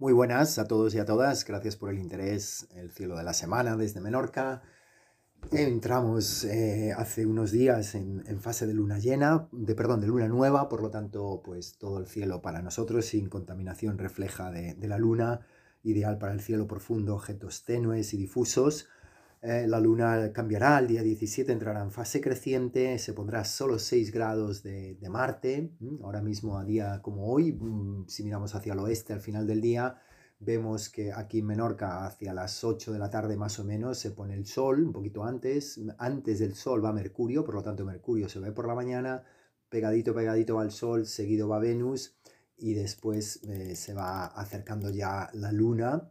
Muy 0.00 0.14
buenas 0.14 0.58
a 0.58 0.66
todos 0.66 0.94
y 0.94 0.98
a 0.98 1.04
todas, 1.04 1.44
gracias 1.44 1.76
por 1.76 1.90
el 1.90 1.98
interés, 1.98 2.66
el 2.74 2.90
cielo 2.90 3.18
de 3.18 3.22
la 3.22 3.34
semana 3.34 3.76
desde 3.76 4.00
Menorca. 4.00 4.62
Entramos 5.52 6.44
eh, 6.44 6.94
hace 6.96 7.26
unos 7.26 7.52
días 7.52 7.94
en, 7.94 8.40
fase 8.40 8.66
de 8.66 8.72
luna 8.72 8.98
llena, 8.98 9.46
de 9.52 9.74
perdón, 9.74 10.00
de 10.00 10.06
luna 10.06 10.26
nueva, 10.26 10.70
por 10.70 10.80
lo 10.80 10.90
tanto, 10.90 11.42
pues 11.44 11.76
todo 11.76 11.98
el 11.98 12.06
cielo 12.06 12.40
para 12.40 12.62
nosotros 12.62 13.04
sin 13.04 13.28
contaminación 13.28 13.98
refleja 13.98 14.50
de, 14.50 14.72
de 14.72 14.88
la 14.88 14.96
luna, 14.96 15.40
ideal 15.82 16.16
para 16.16 16.32
el 16.32 16.40
cielo 16.40 16.66
profundo, 16.66 17.14
objetos 17.14 17.64
tenues 17.64 18.14
y 18.14 18.16
difusos. 18.16 18.88
Eh, 19.42 19.66
la 19.66 19.80
luna 19.80 20.32
cambiará, 20.34 20.78
el 20.80 20.86
día 20.86 21.02
17 21.02 21.50
entrará 21.50 21.80
en 21.82 21.90
fase 21.90 22.20
creciente, 22.20 22.98
se 22.98 23.14
pondrá 23.14 23.42
solo 23.44 23.78
6 23.78 24.12
grados 24.12 24.62
de, 24.62 24.98
Marte, 25.08 25.72
ahora 26.02 26.20
mismo 26.20 26.58
a 26.58 26.64
día 26.64 27.00
como 27.00 27.32
hoy, 27.32 27.52
mm, 27.52 28.06
si 28.06 28.22
miramos 28.22 28.54
hacia 28.54 28.74
el 28.74 28.80
oeste 28.80 29.14
al 29.14 29.20
final 29.20 29.46
del 29.46 29.62
día, 29.62 29.96
vemos 30.40 30.90
que 30.90 31.10
aquí 31.12 31.38
en 31.38 31.46
Menorca 31.46 32.04
hacia 32.04 32.34
las 32.34 32.62
8 32.64 32.92
de 32.92 32.98
la 32.98 33.08
tarde 33.08 33.36
más 33.38 33.58
o 33.58 33.64
menos 33.64 33.98
se 33.98 34.10
pone 34.10 34.34
el 34.34 34.44
sol, 34.44 34.84
un 34.86 34.92
poquito 34.92 35.24
antes, 35.24 35.80
antes 35.96 36.38
del 36.38 36.54
sol 36.54 36.84
va 36.84 36.92
Mercurio, 36.92 37.42
por 37.42 37.54
lo 37.54 37.62
tanto 37.62 37.86
Mercurio 37.86 38.28
se 38.28 38.40
ve 38.40 38.52
por 38.52 38.66
la 38.66 38.74
mañana, 38.74 39.22
pegadito, 39.70 40.14
pegadito 40.14 40.56
va 40.56 40.64
el 40.64 40.70
sol, 40.70 41.06
seguido 41.06 41.48
va 41.48 41.58
Venus 41.58 42.14
y 42.58 42.74
después 42.74 43.42
eh, 43.44 43.74
se 43.74 43.94
va 43.94 44.26
acercando 44.26 44.90
ya 44.90 45.30
la 45.32 45.50
luna 45.50 46.10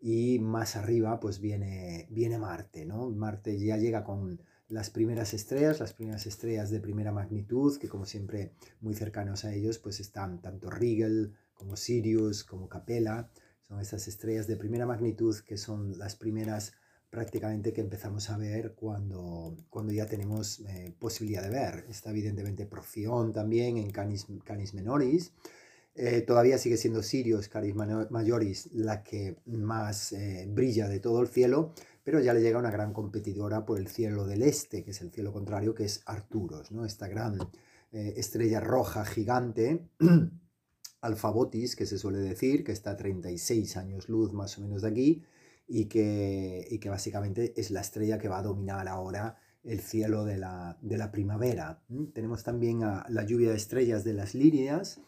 y 0.00 0.38
más 0.38 0.76
arriba 0.76 1.20
pues 1.20 1.40
viene, 1.40 2.06
viene 2.10 2.38
Marte, 2.38 2.84
¿no? 2.84 3.10
Marte 3.10 3.58
ya 3.58 3.76
llega 3.76 4.04
con 4.04 4.40
las 4.68 4.90
primeras 4.90 5.34
estrellas, 5.34 5.80
las 5.80 5.94
primeras 5.94 6.26
estrellas 6.26 6.70
de 6.70 6.80
primera 6.80 7.10
magnitud, 7.12 7.78
que 7.78 7.88
como 7.88 8.04
siempre 8.04 8.52
muy 8.80 8.94
cercanos 8.94 9.44
a 9.44 9.54
ellos 9.54 9.78
pues 9.78 10.00
están 10.00 10.40
tanto 10.42 10.70
Rigel 10.70 11.34
como 11.54 11.76
Sirius, 11.76 12.44
como 12.44 12.68
Capella, 12.68 13.30
son 13.66 13.80
estas 13.80 14.08
estrellas 14.08 14.46
de 14.46 14.56
primera 14.56 14.86
magnitud 14.86 15.36
que 15.46 15.56
son 15.56 15.98
las 15.98 16.16
primeras 16.16 16.72
prácticamente 17.10 17.72
que 17.72 17.80
empezamos 17.80 18.28
a 18.30 18.36
ver 18.36 18.74
cuando, 18.74 19.56
cuando 19.70 19.92
ya 19.92 20.06
tenemos 20.06 20.60
eh, 20.60 20.94
posibilidad 20.98 21.42
de 21.42 21.50
ver. 21.50 21.86
Está 21.88 22.10
evidentemente 22.10 22.66
Profión 22.66 23.32
también 23.32 23.78
en 23.78 23.90
Canis, 23.90 24.26
Canis 24.44 24.74
Menoris, 24.74 25.32
eh, 26.00 26.22
todavía 26.22 26.58
sigue 26.58 26.76
siendo 26.76 27.02
Sirius 27.02 27.48
Caris 27.48 27.74
Majoris 27.74 28.68
la 28.72 29.02
que 29.02 29.36
más 29.46 30.12
eh, 30.12 30.46
brilla 30.48 30.88
de 30.88 31.00
todo 31.00 31.20
el 31.20 31.26
cielo, 31.26 31.72
pero 32.04 32.20
ya 32.20 32.32
le 32.32 32.40
llega 32.40 32.60
una 32.60 32.70
gran 32.70 32.92
competidora 32.92 33.66
por 33.66 33.80
el 33.80 33.88
cielo 33.88 34.24
del 34.24 34.42
este, 34.42 34.84
que 34.84 34.92
es 34.92 35.00
el 35.00 35.10
cielo 35.10 35.32
contrario, 35.32 35.74
que 35.74 35.84
es 35.84 36.02
Arturos, 36.06 36.70
¿no? 36.70 36.84
esta 36.84 37.08
gran 37.08 37.38
eh, 37.90 38.14
estrella 38.16 38.60
roja 38.60 39.04
gigante, 39.04 39.88
Alfabotis, 41.00 41.74
que 41.74 41.84
se 41.84 41.98
suele 41.98 42.18
decir, 42.18 42.62
que 42.62 42.70
está 42.72 42.92
a 42.92 42.96
36 42.96 43.76
años 43.76 44.08
luz 44.08 44.32
más 44.32 44.56
o 44.56 44.60
menos 44.60 44.82
de 44.82 44.88
aquí, 44.88 45.24
y 45.66 45.86
que, 45.86 46.64
y 46.70 46.78
que 46.78 46.90
básicamente 46.90 47.54
es 47.56 47.72
la 47.72 47.80
estrella 47.80 48.18
que 48.18 48.28
va 48.28 48.38
a 48.38 48.42
dominar 48.42 48.86
ahora 48.86 49.36
el 49.64 49.80
cielo 49.80 50.24
de 50.24 50.38
la, 50.38 50.78
de 50.80 50.96
la 50.96 51.10
primavera. 51.10 51.82
Tenemos 52.14 52.44
también 52.44 52.84
a 52.84 53.04
la 53.08 53.24
lluvia 53.24 53.50
de 53.50 53.56
estrellas 53.56 54.04
de 54.04 54.14
las 54.14 54.34
Líridas, 54.34 55.00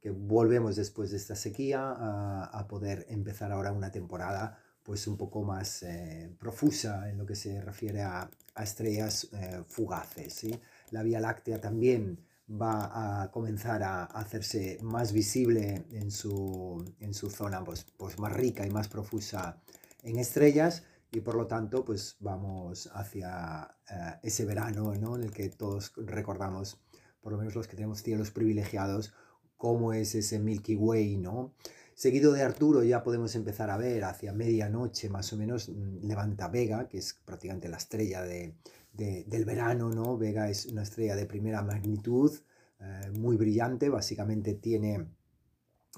que 0.00 0.10
volvemos 0.10 0.76
después 0.76 1.10
de 1.10 1.16
esta 1.16 1.34
sequía 1.34 1.90
a, 1.90 2.66
poder 2.68 3.06
empezar 3.08 3.52
ahora 3.52 3.72
una 3.72 3.90
temporada 3.90 4.58
pues 4.82 5.06
un 5.06 5.16
poco 5.16 5.42
más 5.42 5.82
eh, 5.82 6.34
profusa 6.38 7.10
en 7.10 7.18
lo 7.18 7.26
que 7.26 7.34
se 7.34 7.60
refiere 7.60 8.02
a, 8.02 8.30
estrellas 8.56 9.28
eh, 9.32 9.62
fugaces. 9.68 10.32
¿sí? 10.32 10.58
La 10.90 11.02
Vía 11.02 11.20
Láctea 11.20 11.60
también 11.60 12.18
va 12.50 13.22
a 13.22 13.30
comenzar 13.30 13.82
a 13.82 14.04
hacerse 14.04 14.78
más 14.82 15.12
visible 15.12 15.84
en 15.92 16.10
su, 16.10 16.82
en 17.00 17.12
su 17.14 17.30
zona 17.30 17.62
pues, 17.62 17.86
pues 17.96 18.18
más 18.18 18.32
rica 18.32 18.66
y 18.66 18.70
más 18.70 18.88
profusa 18.88 19.60
en 20.02 20.18
estrellas 20.18 20.82
y 21.12 21.20
por 21.20 21.34
lo 21.34 21.46
tanto 21.46 21.84
pues 21.84 22.16
vamos 22.20 22.90
hacia 22.94 23.76
eh, 23.90 24.18
ese 24.22 24.44
verano 24.44 24.94
¿no? 24.94 25.16
en 25.16 25.24
el 25.24 25.32
que 25.32 25.48
todos 25.48 25.92
recordamos, 25.96 26.78
por 27.20 27.32
lo 27.32 27.38
menos 27.38 27.54
los 27.54 27.66
que 27.66 27.76
tenemos 27.76 28.02
cielos 28.02 28.30
privilegiados, 28.30 29.12
cómo 29.58 29.92
es 29.92 30.14
ese 30.14 30.38
Milky 30.38 30.76
Way, 30.76 31.18
¿no? 31.18 31.52
Seguido 31.94 32.32
de 32.32 32.42
Arturo 32.42 32.84
ya 32.84 33.02
podemos 33.02 33.34
empezar 33.34 33.70
a 33.70 33.76
ver 33.76 34.04
hacia 34.04 34.32
medianoche 34.32 35.10
más 35.10 35.32
o 35.32 35.36
menos 35.36 35.68
mm, 35.68 36.06
Levanta 36.06 36.46
Vega, 36.48 36.88
que 36.88 36.98
es 36.98 37.12
prácticamente 37.24 37.68
la 37.68 37.76
estrella 37.76 38.22
de, 38.22 38.54
del 38.92 39.44
verano, 39.44 39.90
¿no? 39.90 40.16
Vega 40.16 40.48
es 40.48 40.66
una 40.66 40.84
estrella 40.84 41.16
de 41.16 41.26
primera 41.26 41.60
magnitud, 41.62 42.32
eh, 42.80 43.10
muy 43.18 43.36
brillante, 43.36 43.88
básicamente 43.88 44.54
tiene, 44.54 45.08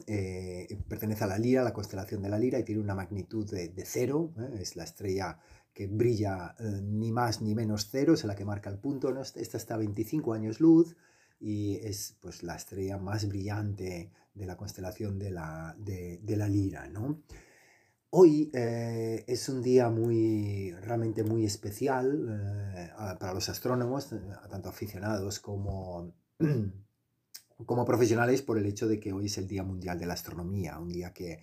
eh, 0.06 0.78
pertenece 0.88 1.24
a 1.24 1.26
la 1.26 1.38
Lira, 1.38 1.62
la 1.62 1.74
constelación 1.74 2.22
de 2.22 2.30
la 2.30 2.38
Lira, 2.38 2.58
y 2.58 2.64
tiene 2.64 2.80
una 2.80 2.94
magnitud 2.94 3.48
de, 3.50 3.70
cero, 3.84 4.32
¿eh? 4.38 4.58
es 4.60 4.76
la 4.76 4.84
estrella 4.84 5.38
que 5.74 5.86
brilla 5.86 6.56
ni 6.82 7.12
más 7.12 7.42
ni 7.42 7.54
menos 7.54 7.88
cero, 7.90 8.14
es 8.14 8.24
la 8.24 8.34
que 8.34 8.44
marca 8.46 8.70
el 8.70 8.78
punto, 8.78 9.12
¿no? 9.12 9.20
esta 9.20 9.56
está 9.56 9.74
a 9.74 9.78
25 9.78 10.32
años 10.32 10.60
luz, 10.60 10.96
y 11.40 11.76
es 11.76 12.16
pues 12.20 12.42
la 12.42 12.54
estrella 12.54 12.98
más 12.98 13.26
brillante 13.26 14.12
de 14.34 14.46
la 14.46 14.56
constelación 14.56 15.18
de 15.18 15.30
la, 15.30 15.74
de, 15.78 16.36
la 16.36 16.46
lira, 16.46 16.88
¿no? 16.88 17.22
Hoy 18.10 18.50
eh, 18.52 19.24
es 19.26 19.48
un 19.48 19.62
día 19.62 19.88
muy, 19.88 20.72
realmente 20.82 21.22
muy 21.22 21.44
especial 21.46 22.26
eh, 22.76 22.90
para 23.18 23.32
los 23.32 23.48
astrónomos, 23.48 24.12
eh, 24.12 24.20
tanto 24.50 24.68
aficionados 24.68 25.38
como, 25.38 26.12
como 27.66 27.84
profesionales, 27.84 28.42
por 28.42 28.58
el 28.58 28.66
hecho 28.66 28.88
de 28.88 28.98
que 28.98 29.12
hoy 29.12 29.26
es 29.26 29.38
el 29.38 29.46
Día 29.46 29.62
Mundial 29.62 29.98
de 29.98 30.06
la 30.06 30.14
Astronomía, 30.14 30.78
un 30.78 30.92
día 30.92 31.12
que 31.12 31.42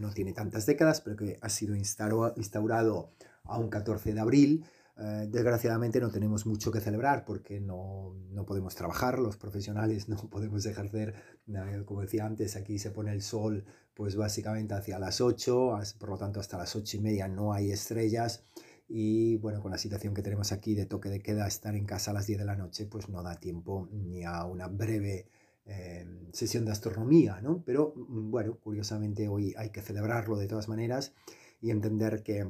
no 0.00 0.12
tiene 0.12 0.32
tantas 0.32 0.66
décadas, 0.66 1.00
pero 1.00 1.14
que 1.14 1.38
ha 1.40 1.48
sido 1.48 1.76
instaurado 1.76 3.12
a 3.44 3.58
un 3.58 3.68
14 3.68 4.12
de 4.12 4.18
abril 4.18 4.64
eh, 4.96 5.26
desgraciadamente 5.28 6.00
no 6.00 6.10
tenemos 6.10 6.46
mucho 6.46 6.70
que 6.70 6.80
celebrar 6.80 7.24
porque 7.24 7.60
no, 7.60 8.14
no, 8.30 8.46
podemos 8.46 8.76
trabajar, 8.76 9.18
los 9.18 9.36
profesionales 9.36 10.08
no 10.08 10.16
podemos 10.30 10.64
ejercer, 10.66 11.14
como 11.84 12.02
decía 12.02 12.26
antes, 12.26 12.56
aquí 12.56 12.78
se 12.78 12.90
pone 12.90 13.12
el 13.12 13.22
sol 13.22 13.64
pues 13.94 14.16
básicamente 14.16 14.74
hacia 14.74 14.98
las 14.98 15.20
8, 15.20 15.78
por 15.98 16.08
lo 16.08 16.18
tanto 16.18 16.40
hasta 16.40 16.58
las 16.58 16.74
8 16.76 16.96
y 16.96 17.00
media 17.00 17.28
no 17.28 17.52
hay 17.52 17.72
estrellas 17.72 18.44
y 18.88 19.36
bueno, 19.38 19.60
con 19.60 19.70
la 19.70 19.78
situación 19.78 20.14
que 20.14 20.22
tenemos 20.22 20.52
aquí 20.52 20.74
de 20.74 20.86
toque 20.86 21.08
de 21.08 21.20
queda, 21.20 21.46
estar 21.46 21.74
en 21.74 21.86
casa 21.86 22.10
a 22.10 22.14
las 22.14 22.26
10 22.26 22.40
de 22.40 22.44
la 22.44 22.56
noche 22.56 22.86
pues 22.86 23.08
no 23.08 23.22
da 23.22 23.40
tiempo 23.40 23.88
ni 23.92 24.24
a 24.24 24.44
una 24.44 24.68
breve 24.68 25.28
eh, 25.66 26.06
sesión 26.32 26.64
de 26.66 26.72
astronomía, 26.72 27.40
¿no? 27.40 27.62
Pero 27.64 27.94
mm, 27.96 28.30
bueno, 28.30 28.58
curiosamente 28.60 29.28
hoy 29.28 29.54
hay 29.56 29.70
que 29.70 29.80
celebrarlo 29.80 30.36
de 30.36 30.46
todas 30.46 30.68
maneras 30.68 31.14
y 31.60 31.70
entender 31.70 32.22
que 32.22 32.46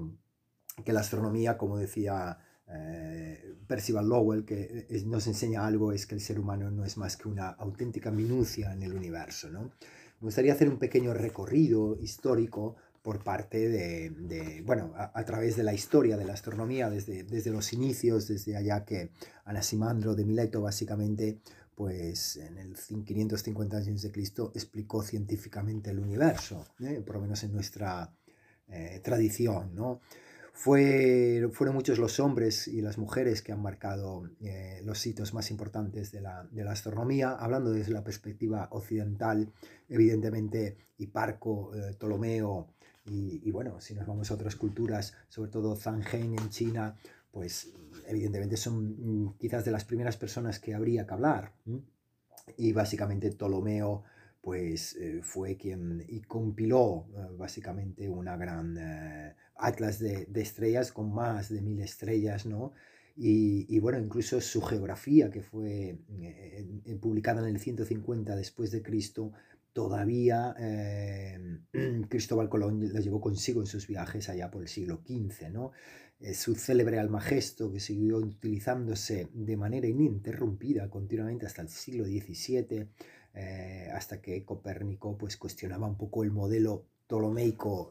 que 0.83 0.93
la 0.93 1.01
astronomía, 1.01 1.57
como 1.57 1.77
decía 1.77 2.39
eh, 2.69 3.55
Percival 3.67 4.09
Lowell, 4.09 4.45
que 4.45 4.87
nos 5.07 5.27
enseña 5.27 5.67
algo, 5.67 5.93
es 5.93 6.07
que 6.07 6.15
el 6.15 6.21
ser 6.21 6.41
humano 6.41 6.71
no 6.71 6.85
es 6.85 6.97
más 6.97 7.17
que 7.17 7.29
una 7.29 7.51
auténtica 7.51 8.11
minucia 8.11 8.73
en 8.73 8.83
el 8.83 8.93
universo. 8.93 9.51
¿no? 9.51 9.73
Me 10.21 10.27
gustaría 10.29 10.53
hacer 10.53 10.69
un 10.69 10.79
pequeño 10.79 11.15
recorrido 11.15 11.97
histórico 12.01 12.77
por 13.03 13.23
parte 13.23 13.69
de, 13.69 14.63
bueno, 14.65 14.95
a, 14.97 15.25
través 15.27 15.57
de 15.57 15.63
la 15.63 15.75
historia 15.75 16.17
de 16.17 16.25
la 16.25 16.33
astronomía, 16.33 16.89
desde, 16.89 17.23
desde 17.23 17.51
los 17.51 17.75
inicios, 17.75 18.29
desde 18.29 18.57
allá 18.57 18.87
que 18.87 19.11
Anaximandro 19.45 20.15
de 20.15 20.25
Mileto 20.25 20.63
básicamente, 20.63 21.39
pues 21.75 22.39
en 22.39 22.57
el 22.57 22.75
550 22.75 23.77
años 23.77 24.01
de 24.01 24.11
Cristo 24.11 24.53
explicó 24.55 25.03
científicamente 25.03 25.91
el 25.91 25.99
universo, 25.99 26.65
¿eh? 26.81 27.03
por 27.05 27.17
lo 27.17 27.23
menos 27.23 27.45
en 27.45 27.53
nuestra 27.53 28.11
eh, 28.69 29.03
tradición, 29.05 29.75
¿no? 29.75 30.01
Fue, 30.57 31.49
fueron 31.53 31.75
muchos 31.75 31.99
los 31.99 32.21
hombres 32.21 32.69
y 32.69 32.81
las 32.81 32.97
mujeres 32.97 33.43
que 33.43 33.51
han 33.51 33.61
marcado 33.61 34.31
eh, 34.41 34.81
los 34.85 35.05
hitos 35.05 35.35
más 35.35 35.51
importantes 35.51 36.13
de 36.13 36.21
la, 36.21 36.47
de 36.49 36.63
la, 36.63 36.71
astronomía, 36.71 37.33
hablando 37.33 37.73
desde 37.73 37.93
la 37.93 38.05
perspectiva 38.05 38.69
occidental, 38.71 39.53
evidentemente 39.89 40.77
Hiparco, 40.97 41.75
eh, 41.75 41.95
Ptolomeo 41.95 42.69
y, 43.07 43.51
bueno, 43.51 43.81
si 43.81 43.95
nos 43.95 44.07
vamos 44.07 44.31
a 44.31 44.35
otras 44.35 44.57
culturas, 44.57 45.13
sobre 45.29 45.51
todo 45.51 45.77
Zhang 45.77 46.05
en 46.15 46.49
China, 46.49 46.97
pues 47.31 47.73
evidentemente 48.07 48.57
son 48.57 49.25
mm, 49.27 49.35
quizás 49.39 49.65
de 49.65 49.73
las 49.73 49.85
primeras 49.85 50.17
personas 50.17 50.59
que 50.59 50.73
habría 50.73 51.07
que 51.07 51.15
hablar. 51.15 51.53
Y 52.57 52.73
básicamente 52.73 53.31
Ptolomeo 53.33 54.05
pues 54.45 54.95
eh, 54.97 55.21
fue 55.23 55.57
quien 55.57 56.05
y 56.07 56.21
compiló 56.21 57.07
eh, 57.17 57.29
básicamente 57.39 58.11
una 58.11 58.37
gran 58.37 58.77
eh, 58.79 59.35
atlas 59.57 59.99
de, 59.99 60.29
estrellas 60.35 60.93
con 60.93 61.15
más 61.15 61.49
de 61.49 61.63
mil 61.63 61.81
estrellas, 61.81 62.45
¿no? 62.45 62.75
Y, 63.17 63.79
bueno, 63.79 64.01
incluso 64.01 64.41
su 64.41 64.61
geografía, 64.61 65.31
que 65.31 65.41
fue 65.41 66.01
publicada 67.01 67.43
en 67.49 67.55
el 67.55 67.61
150 67.61 68.35
después 68.35 68.73
de 68.73 68.83
Cristo, 68.83 69.31
todavía 69.73 70.53
Cristóbal 72.09 72.49
Colón 72.49 72.93
la 72.93 72.99
llevó 72.99 73.21
consigo 73.21 73.61
en 73.61 73.69
sus 73.69 73.87
viajes 73.87 74.29
allá 74.29 74.51
por 74.51 74.63
el 74.63 74.69
siglo 74.69 75.01
XV, 75.07 75.49
¿no? 75.53 75.71
su 76.33 76.57
célebre 76.57 76.99
almagesto, 76.99 77.71
que 77.71 77.79
siguió 77.79 78.17
utilizándose 78.17 79.29
de 79.33 79.57
manera 79.57 79.87
ininterrumpida 79.87 80.91
continuamente 80.91 81.47
hasta 81.47 81.63
el 81.63 81.69
siglo 81.69 82.07
XVII, 82.07 82.89
eh, 83.35 83.91
hasta 83.93 84.21
que 84.21 84.45
Copérnico 84.45 85.17
pues, 85.17 85.37
cuestionaba 85.37 85.87
un 85.87 85.97
poco 85.97 86.23
el 86.23 86.31
modelo 86.31 86.85
ptolomeico 87.07 87.91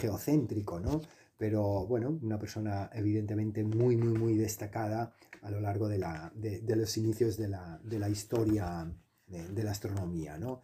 geocéntrico, 0.00 0.80
¿no? 0.80 1.00
Pero 1.36 1.86
bueno, 1.86 2.18
una 2.20 2.38
persona 2.38 2.90
evidentemente 2.92 3.62
muy, 3.62 3.96
muy, 3.96 4.18
muy 4.18 4.34
destacada 4.36 5.12
a 5.42 5.50
lo 5.50 5.60
largo 5.60 5.88
de, 5.88 5.98
la, 5.98 6.32
de, 6.34 6.76
los 6.76 6.96
inicios 6.96 7.36
de 7.36 7.48
la, 7.48 7.78
de 7.84 7.98
la 8.00 8.08
historia 8.08 8.92
de, 9.28 9.62
la 9.62 9.70
astronomía, 9.70 10.36
¿no? 10.36 10.62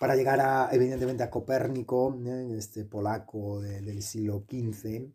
Para 0.00 0.16
llegar 0.16 0.40
a, 0.40 0.70
evidentemente 0.72 1.22
a 1.22 1.30
Copérnico, 1.30 2.18
este 2.56 2.84
polaco 2.84 3.60
del 3.60 4.02
siglo 4.02 4.44
XV, 4.48 5.12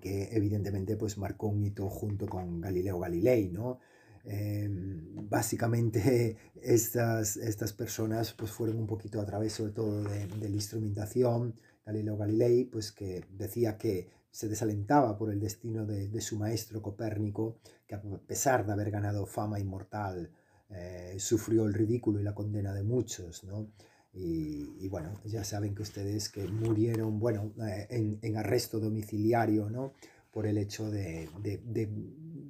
que 0.00 0.28
evidentemente 0.32 0.96
pues 0.96 1.18
marcó 1.18 1.48
un 1.48 1.64
hito 1.64 1.88
junto 1.88 2.26
con 2.26 2.60
Galileo 2.60 2.98
Galilei, 3.00 3.48
¿no? 3.48 3.80
Em, 4.28 5.28
básicamente 5.28 6.36
estas, 6.60 7.36
estas 7.36 7.72
personas 7.72 8.32
pues 8.32 8.50
fueron 8.50 8.78
un 8.78 8.86
poquito 8.88 9.20
a 9.20 9.26
través 9.26 9.52
sobre 9.52 9.70
todo 9.70 10.02
de, 10.02 10.26
de, 10.26 10.48
la 10.48 10.54
instrumentación, 10.54 11.54
Galileo 11.84 12.16
Galilei 12.16 12.64
pues 12.64 12.90
que 12.90 13.24
decía 13.30 13.78
que 13.78 14.08
se 14.32 14.48
desalentaba 14.48 15.16
por 15.16 15.30
el 15.30 15.38
destino 15.38 15.86
de, 15.86 16.08
de, 16.08 16.20
su 16.20 16.36
maestro 16.36 16.82
Copérnico, 16.82 17.58
que 17.86 17.94
a 17.94 18.02
pesar 18.02 18.66
de 18.66 18.72
haber 18.72 18.90
ganado 18.90 19.26
fama 19.26 19.60
inmortal, 19.60 20.30
eh, 20.70 21.14
sufrió 21.18 21.64
el 21.64 21.72
ridículo 21.72 22.20
y 22.20 22.24
la 22.24 22.34
condena 22.34 22.74
de 22.74 22.82
muchos, 22.82 23.44
¿no? 23.44 23.70
Y, 24.12 24.88
bueno, 24.88 25.20
ya 25.24 25.44
saben 25.44 25.74
que 25.74 25.82
ustedes 25.82 26.30
que 26.30 26.48
murieron, 26.48 27.18
bueno, 27.18 27.52
eh, 27.66 27.86
en, 27.90 28.18
en, 28.22 28.36
arresto 28.38 28.80
domiciliario, 28.80 29.68
¿no? 29.68 29.92
Por 30.30 30.46
el 30.46 30.56
hecho 30.56 30.90
de, 30.90 31.28
de 31.42 31.86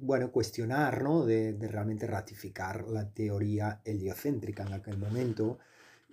bueno, 0.07 0.31
cuestionar, 0.31 1.03
¿no? 1.03 1.25
De, 1.25 1.55
realmente 1.59 2.07
ratificar 2.07 2.87
la 2.87 3.09
teoría 3.11 3.81
heliocéntrica 3.85 4.63
en 4.63 4.73
aquel 4.73 4.97
momento. 4.97 5.59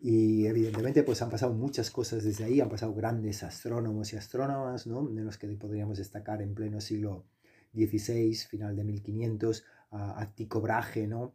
Y 0.02 0.46
evidentemente 0.46 1.02
pues 1.04 1.22
han 1.22 1.30
pasado 1.30 1.54
muchas 1.54 1.90
cosas 1.90 2.24
desde 2.24 2.44
ahí, 2.44 2.60
han 2.60 2.68
pasado 2.68 2.92
grandes 2.92 3.42
astrónomos 3.42 4.12
y 4.12 4.16
astrónomas, 4.16 4.86
¿no? 4.86 5.06
De 5.06 5.22
los 5.22 5.38
que 5.38 5.48
podríamos 5.48 5.98
destacar 5.98 6.42
en 6.42 6.54
pleno 6.54 6.80
siglo 6.80 7.24
XVI, 7.72 8.34
final 8.34 8.76
de 8.76 8.84
1500, 8.84 9.64
a, 9.92 10.20
a 10.20 10.34
Tycho 10.34 10.60
Brahe, 10.60 11.06
¿no? 11.06 11.34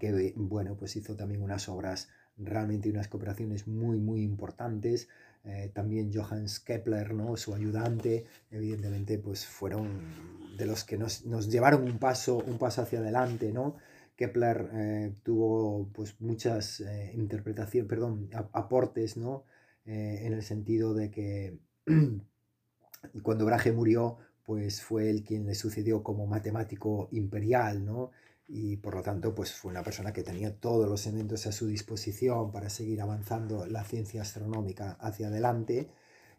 Que, 0.00 0.32
bueno, 0.34 0.76
pues 0.76 0.96
hizo 0.96 1.14
también 1.14 1.42
unas 1.42 1.68
obras 1.68 2.08
realmente 2.38 2.90
unas 2.90 3.08
cooperaciones 3.08 3.66
muy, 3.66 4.00
muy 4.00 4.22
importantes. 4.22 5.08
Eh, 5.46 5.70
también 5.72 6.12
Johannes 6.12 6.58
Kepler, 6.58 7.14
¿no? 7.14 7.36
su 7.36 7.54
ayudante, 7.54 8.26
evidentemente, 8.50 9.16
pues 9.18 9.46
fueron 9.46 10.56
de 10.56 10.66
los 10.66 10.82
que 10.82 10.98
nos, 10.98 11.24
nos 11.24 11.48
llevaron 11.48 11.84
un 11.84 11.98
paso, 11.98 12.38
un 12.38 12.58
paso 12.58 12.82
hacia 12.82 12.98
adelante, 12.98 13.52
¿no? 13.52 13.76
Kepler 14.16 14.70
eh, 14.72 15.12
tuvo 15.22 15.88
pues 15.92 16.20
muchas 16.20 16.80
eh, 16.80 17.12
interpretaciones, 17.14 17.88
perdón, 17.88 18.28
aportes, 18.52 19.16
¿no? 19.16 19.44
en 19.88 20.32
el 20.32 20.42
sentido 20.42 20.94
de 20.94 21.12
que 21.12 21.60
cuando 23.22 23.44
Brahe 23.44 23.70
murió, 23.70 24.18
pues 24.44 24.82
fue 24.82 25.10
él 25.10 25.22
quien 25.22 25.46
le 25.46 25.54
sucedió 25.54 26.02
como 26.02 26.26
matemático 26.26 27.08
imperial, 27.12 27.84
¿no? 27.84 28.10
Y 28.48 28.76
por 28.76 28.94
lo 28.94 29.02
tanto 29.02 29.34
pues 29.34 29.52
fue 29.52 29.70
una 29.70 29.82
persona 29.82 30.12
que 30.12 30.22
tenía 30.22 30.54
todos 30.54 30.88
los 30.88 31.06
elementos 31.06 31.46
a 31.46 31.52
su 31.52 31.66
disposición 31.66 32.52
para 32.52 32.70
seguir 32.70 33.00
avanzando 33.00 33.66
la 33.66 33.84
ciencia 33.84 34.22
astronómica 34.22 34.96
hacia 35.00 35.28
adelante 35.28 35.88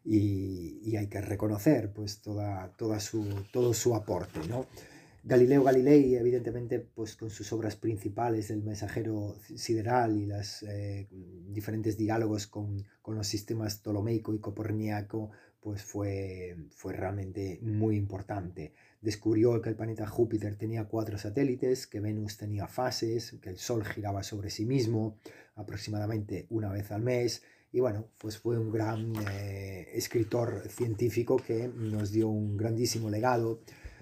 y, 0.06 0.96
hay 0.96 1.08
que 1.08 1.20
reconocer 1.20 1.92
pues 1.94 2.22
toda, 2.22 2.70
toda 2.78 3.00
su, 3.00 3.44
todo 3.52 3.74
su 3.74 3.94
aporte. 3.94 4.40
¿no? 4.48 4.66
Galileo 5.24 5.64
Galilei, 5.64 6.16
evidentemente, 6.16 6.80
pues 6.80 7.16
con 7.16 7.30
sus 7.30 7.52
obras 7.54 7.76
principales, 7.76 8.50
El 8.50 8.64
mensajero 8.64 9.38
sideral 9.56 10.18
y 10.18 10.26
los 10.26 10.64
eh, 10.64 11.08
diferentes 11.50 11.98
diálogos 11.98 12.48
con, 12.48 12.86
con, 13.02 13.16
los 13.16 13.28
sistemas 13.28 13.78
ptolomeico 13.78 14.34
y 14.34 14.40
coperníaco, 14.40 15.32
pues 15.60 15.84
fue, 15.84 16.56
fue 16.70 16.94
realmente 16.94 17.60
muy 17.62 17.96
importante 17.98 18.74
descubrió 19.02 19.62
que 19.62 19.70
el 19.70 19.76
planeta 19.76 20.08
Júpiter 20.08 20.56
tenía 20.56 20.86
cuatro 20.86 21.18
satélites, 21.18 21.88
que 21.88 22.00
Venus 22.00 22.38
tenía 22.38 22.68
fases, 22.68 23.38
que 23.42 23.50
el 23.50 23.58
Sol 23.58 23.86
giraba 23.86 24.24
sobre 24.24 24.50
sí 24.50 24.66
mismo 24.66 25.18
aproximadamente 25.56 26.48
una 26.50 26.72
vez 26.72 26.92
al 26.92 27.04
mes. 27.04 27.44
Y 27.72 27.80
bueno, 27.80 28.08
pues 28.18 28.38
fue 28.38 28.58
un 28.58 28.72
gran 28.72 29.14
eh, 29.32 29.90
escritor 29.94 30.64
científico 30.70 31.38
que 31.38 31.68
nos 31.68 32.12
dio 32.12 32.30
un 32.30 32.58
grandísimo 32.58 33.10
legado. 33.10 33.62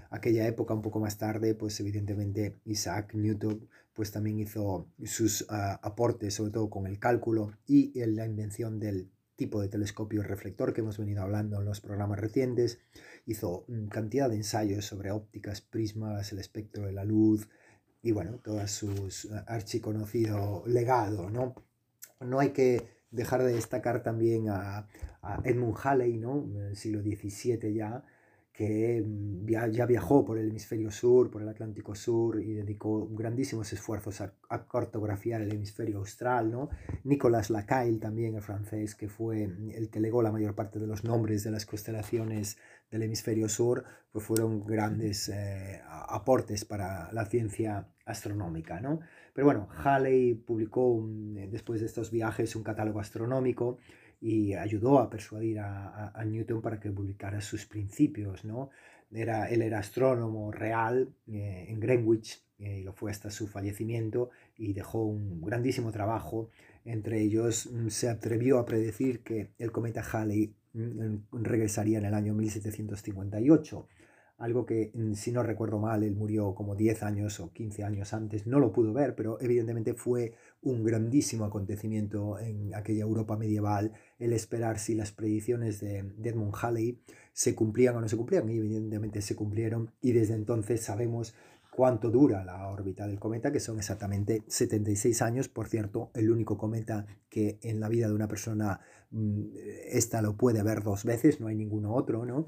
Aquella 0.10 0.48
época, 0.48 0.74
un 0.74 0.82
poco 0.82 1.00
más 1.00 1.18
tarde, 1.18 1.56
pues 1.56 1.80
evidentemente 1.80 2.56
Isaac 2.66 3.14
Newton 3.14 3.68
pues 3.94 4.12
también 4.12 4.40
hizo 4.40 4.90
sus 5.06 5.46
ah, 5.50 5.80
aportes, 5.82 6.34
sobre 6.34 6.52
todo 6.52 6.70
con 6.70 6.86
el 6.86 7.00
cálculo 7.00 7.54
y 7.66 7.94
la 8.06 8.26
invención 8.26 8.78
del 8.78 9.10
tipo 9.36 9.62
de 9.62 9.70
telescopio 9.70 10.22
reflector 10.22 10.74
que 10.74 10.82
hemos 10.82 10.98
venido 10.98 11.22
hablando 11.22 11.60
en 11.60 11.66
los 11.66 11.82
programas 11.82 12.20
recientes. 12.20 12.80
Hizo 13.26 13.66
cantidad 13.90 14.30
de 14.30 14.36
ensayos 14.36 14.86
sobre 14.86 15.12
ópticas, 15.12 15.62
prismas, 15.62 16.32
el 16.32 16.40
espectro 16.40 16.86
de 16.86 16.92
la 16.92 17.06
luz 17.06 17.48
y 18.02 18.12
bueno, 18.12 18.40
todo 18.44 18.66
su 18.68 18.90
eh, 19.08 19.44
archiconocido 19.48 20.64
legado, 20.68 21.30
¿no? 21.30 21.56
No 22.20 22.40
hay 22.40 22.50
que 22.50 22.88
dejar 23.12 23.44
de 23.44 23.54
destacar 23.54 24.04
también 24.04 24.50
a, 24.50 24.88
a 25.22 25.42
Edmund 25.44 25.76
Halley, 25.82 26.18
¿no? 26.18 26.44
En 26.44 26.68
el 26.68 26.76
siglo 26.76 27.02
XVII 27.02 27.74
ya, 27.74 28.04
que 28.56 29.04
mm, 29.06 29.46
ya 29.72 29.86
viajó 29.86 30.26
por 30.26 30.38
el 30.38 30.50
hemisferio 30.50 30.90
sur, 30.90 31.30
por 31.30 31.42
el 31.42 31.50
Atlántico 31.50 31.94
Sur 31.94 32.42
y 32.42 32.54
dedicó 32.54 33.08
grandísimos 33.10 33.72
esfuerzos 33.74 34.22
a, 34.22 34.34
cartografiar 34.68 35.42
el 35.42 35.54
hemisferio 35.54 35.98
austral, 36.00 36.52
¿no? 36.52 36.70
Nicolas 37.04 37.50
Lacaille 37.50 38.00
también, 38.00 38.36
el 38.36 38.42
francés, 38.42 38.96
que 38.96 39.10
fue 39.10 39.48
mm, 39.48 39.72
el 39.72 39.90
que 39.90 40.00
legó 40.00 40.22
la 40.22 40.32
mayor 40.32 40.56
parte 40.56 40.80
de 40.80 40.88
los 40.88 41.04
nombres 41.04 41.44
de 41.44 41.52
las 41.52 41.66
constelaciones 41.66 42.58
del 42.90 43.04
hemisferio 43.04 43.50
sur, 43.50 43.84
pues 44.12 44.24
fueron 44.24 44.66
grandes 44.66 45.30
eh, 45.30 45.82
aportes 45.88 46.64
para 46.64 47.12
la 47.12 47.26
ciencia 47.26 47.90
astronómica, 48.06 48.80
¿no? 48.80 49.00
Pero 49.34 49.46
bueno, 49.46 49.68
Halley 49.84 50.36
publicó 50.36 51.06
eh, 51.36 51.50
después 51.52 51.82
de 51.82 51.88
estos 51.88 52.12
viajes 52.12 52.56
un 52.56 52.64
catálogo 52.64 53.00
astronómico 53.00 53.80
y 54.22 54.54
ayudó 54.54 55.00
a 55.00 55.10
persuadir 55.10 55.60
a, 55.60 56.24
Newton 56.26 56.62
para 56.62 56.80
que 56.80 56.92
publicara 56.92 57.42
sus 57.42 57.66
principios, 57.66 58.46
¿no? 58.46 58.70
Era, 59.12 59.50
él 59.50 59.62
era 59.62 59.80
astrónomo 59.80 60.52
real 60.52 61.14
eh, 61.28 61.68
en 61.70 61.80
Greenwich 61.80 62.44
eh, 62.58 62.80
y 62.80 62.84
lo 62.84 62.94
fue 62.94 63.12
hasta 63.12 63.30
su 63.30 63.48
fallecimiento 63.48 64.30
y 64.58 64.74
dejó 64.74 65.04
un 65.04 65.42
grandísimo 65.42 65.92
trabajo. 65.92 66.50
Entre 66.86 67.22
ellos 67.22 67.70
mm, 67.72 67.90
se 67.90 68.10
atrevió 68.10 68.58
a 68.58 68.66
predecir 68.66 69.22
que 69.22 69.52
el 69.60 69.72
cometa 69.72 70.02
Halley 70.02 70.56
mm, 70.74 71.44
regresaría 71.44 72.00
en 72.00 72.06
el 72.06 72.14
año 72.14 72.34
1758 72.34 73.88
algo 74.38 74.66
que, 74.66 74.92
mm, 74.94 75.14
si 75.14 75.32
no 75.32 75.44
recuerdo 75.44 75.80
mal, 75.80 76.04
él 76.04 76.16
murió 76.16 76.54
como 76.56 76.76
10 76.76 77.04
años 77.04 77.40
o 77.40 77.52
15 77.54 77.84
años 77.84 78.14
antes, 78.14 78.46
no 78.48 78.60
lo 78.60 78.74
pudo 78.74 78.94
ver, 78.94 79.16
pero 79.16 79.40
evidentemente 79.40 79.94
fue 79.94 80.34
un 80.62 80.84
grandísimo 80.84 81.46
acontecimiento 81.46 82.38
en 82.40 82.74
aquella 82.76 83.04
Europa 83.04 83.38
medieval 83.38 83.94
el 84.20 84.34
esperar 84.34 84.80
si 84.80 84.96
las 84.96 85.12
predicciones 85.12 85.80
de, 85.80 86.00
Edmund 86.24 86.54
Halley 86.62 87.00
se 87.32 87.56
cumplían 87.56 87.96
o 87.96 88.02
no 88.02 88.10
se 88.10 88.18
cumplían, 88.18 88.50
y 88.50 88.58
evidentemente 88.58 89.22
se 89.22 89.36
cumplieron, 89.36 89.92
y 90.02 90.12
desde 90.12 90.34
entonces 90.34 90.82
sabemos 90.82 91.34
cuánto 91.72 92.10
dura 92.10 92.44
la 92.46 92.68
órbita 92.70 93.06
del 93.06 93.20
cometa, 93.20 93.52
que 93.52 93.60
son 93.60 93.78
exactamente 93.78 94.44
76 94.48 95.22
años, 95.22 95.50
por 95.50 95.68
cierto, 95.68 96.10
el 96.14 96.32
único 96.32 96.58
cometa 96.58 97.06
que 97.30 97.60
en 97.62 97.80
la 97.80 97.90
vida 97.90 98.08
de 98.08 98.14
una 98.14 98.28
persona 98.28 98.80
mm, 99.12 99.44
esta 99.92 100.22
lo 100.22 100.36
puede 100.36 100.64
ver 100.64 100.84
dos 100.84 101.04
veces, 101.06 101.40
no 101.40 101.48
hay 101.48 101.56
ninguno 101.56 101.94
otro, 101.94 102.26
¿no? 102.26 102.48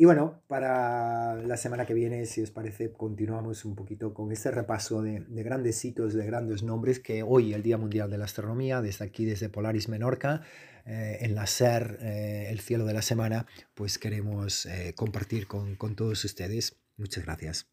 Y 0.00 0.06
bueno, 0.06 0.42
para 0.46 1.34
la 1.34 1.58
semana 1.58 1.84
que 1.84 1.92
viene, 1.92 2.24
si 2.24 2.40
os 2.40 2.50
parece, 2.50 2.90
continuamos 2.90 3.66
un 3.66 3.76
poquito 3.76 4.14
con 4.14 4.32
este 4.32 4.50
repaso 4.50 5.02
de, 5.02 5.22
grandes 5.28 5.84
hitos, 5.84 6.14
de 6.14 6.24
grandes 6.24 6.62
nombres 6.62 7.00
que 7.00 7.22
hoy, 7.22 7.52
el 7.52 7.62
Día 7.62 7.76
Mundial 7.76 8.10
de 8.10 8.16
la 8.16 8.24
Astronomía, 8.24 8.80
desde 8.80 9.04
aquí, 9.04 9.26
desde 9.26 9.50
Polaris 9.50 9.90
Menorca, 9.90 10.40
eh, 10.86 11.18
en 11.20 11.34
la 11.34 11.46
SER, 11.46 11.98
eh, 12.00 12.46
el 12.48 12.60
cielo 12.60 12.86
de 12.86 12.94
la 12.94 13.02
semana, 13.02 13.44
pues 13.74 13.98
queremos 13.98 14.64
eh, 14.64 14.94
compartir 14.96 15.46
con 15.46 15.76
todos 15.76 16.24
ustedes. 16.24 16.80
Muchas 16.96 17.26
gracias. 17.26 17.66